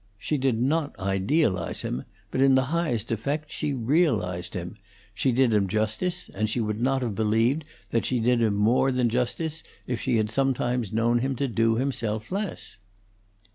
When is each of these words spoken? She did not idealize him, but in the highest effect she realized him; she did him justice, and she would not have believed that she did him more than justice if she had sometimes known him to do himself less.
She 0.17 0.39
did 0.39 0.59
not 0.59 0.97
idealize 0.97 1.81
him, 1.83 2.05
but 2.31 2.41
in 2.41 2.55
the 2.55 2.63
highest 2.73 3.11
effect 3.11 3.51
she 3.51 3.75
realized 3.75 4.55
him; 4.55 4.77
she 5.13 5.31
did 5.31 5.53
him 5.53 5.67
justice, 5.67 6.27
and 6.33 6.49
she 6.49 6.59
would 6.59 6.81
not 6.81 7.03
have 7.03 7.13
believed 7.13 7.65
that 7.91 8.05
she 8.05 8.19
did 8.19 8.41
him 8.41 8.55
more 8.55 8.91
than 8.91 9.09
justice 9.09 9.61
if 9.85 10.01
she 10.01 10.17
had 10.17 10.31
sometimes 10.31 10.91
known 10.91 11.19
him 11.19 11.35
to 11.35 11.47
do 11.47 11.75
himself 11.75 12.31
less. 12.31 12.79